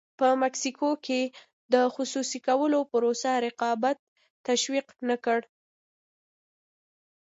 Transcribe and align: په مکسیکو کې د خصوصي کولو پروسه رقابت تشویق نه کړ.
په 0.19 0.27
مکسیکو 0.43 0.89
کې 1.05 1.21
د 1.73 1.75
خصوصي 1.95 2.39
کولو 2.47 2.79
پروسه 2.91 3.31
رقابت 3.45 3.97
تشویق 4.47 4.87
نه 5.07 5.15
کړ. 5.25 5.39